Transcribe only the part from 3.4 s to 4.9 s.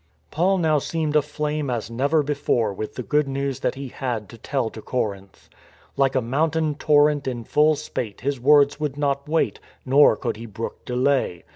that he had to tell to